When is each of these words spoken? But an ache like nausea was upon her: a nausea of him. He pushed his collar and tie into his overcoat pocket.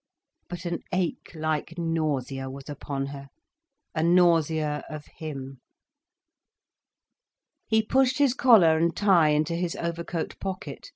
But 0.49 0.65
an 0.65 0.79
ache 0.91 1.31
like 1.35 1.77
nausea 1.77 2.49
was 2.49 2.67
upon 2.67 3.05
her: 3.13 3.27
a 3.93 4.01
nausea 4.01 4.83
of 4.89 5.05
him. 5.05 5.61
He 7.67 7.83
pushed 7.83 8.17
his 8.17 8.33
collar 8.33 8.75
and 8.79 8.95
tie 8.97 9.29
into 9.29 9.53
his 9.55 9.75
overcoat 9.75 10.39
pocket. 10.39 10.89